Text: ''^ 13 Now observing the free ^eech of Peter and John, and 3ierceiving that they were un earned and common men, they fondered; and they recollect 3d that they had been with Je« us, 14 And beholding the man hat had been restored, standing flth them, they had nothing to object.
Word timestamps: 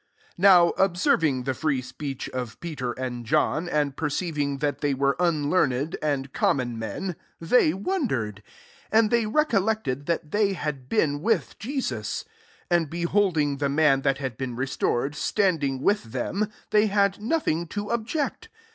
''^ 0.01 0.03
13 0.31 0.31
Now 0.39 0.69
observing 0.83 1.43
the 1.43 1.53
free 1.53 1.79
^eech 1.79 2.27
of 2.29 2.59
Peter 2.59 2.91
and 2.93 3.23
John, 3.23 3.69
and 3.69 3.95
3ierceiving 3.95 4.59
that 4.59 4.81
they 4.81 4.95
were 4.95 5.15
un 5.21 5.53
earned 5.53 5.95
and 6.01 6.33
common 6.33 6.79
men, 6.79 7.15
they 7.39 7.71
fondered; 7.71 8.41
and 8.91 9.11
they 9.11 9.27
recollect 9.27 9.85
3d 9.85 10.07
that 10.07 10.31
they 10.31 10.53
had 10.53 10.89
been 10.89 11.21
with 11.21 11.55
Je« 11.59 11.77
us, 11.77 12.23
14 12.71 12.81
And 12.81 12.89
beholding 12.89 13.57
the 13.57 13.69
man 13.69 14.01
hat 14.01 14.17
had 14.17 14.37
been 14.39 14.55
restored, 14.55 15.13
standing 15.13 15.81
flth 15.81 16.01
them, 16.01 16.49
they 16.71 16.87
had 16.87 17.21
nothing 17.21 17.67
to 17.67 17.91
object. 17.91 18.49